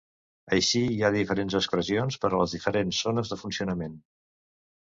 [0.55, 3.99] Així, hi ha diferents expressions per a les diferents zones de funcionament.